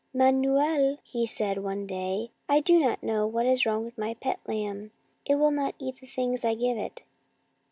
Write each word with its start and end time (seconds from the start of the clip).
"Manuel," 0.25 0.97
he 1.03 1.27
said 1.27 1.59
one 1.59 1.85
day," 1.85 2.31
I 2.49 2.59
do 2.59 2.79
not 2.79 3.03
know 3.03 3.27
what 3.27 3.45
is 3.45 3.67
wrong 3.67 3.85
with 3.85 3.99
my 3.99 4.15
pet 4.15 4.39
lamb. 4.47 4.89
It 5.25 5.35
will 5.35 5.51
not 5.51 5.75
eat 5.77 5.97
the 5.97 6.07
things 6.07 6.43
I 6.43 6.55
give 6.55 6.75
it. 6.79 7.03